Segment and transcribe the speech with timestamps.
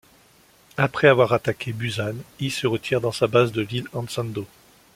[0.77, 4.47] Après avoir attaqué Busan, Yi se retire dans sa base de l'île Hansando.